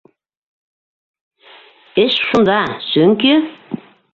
Эш 2.03 2.13
шунда, 2.27 2.59
сөнки... 2.89 3.33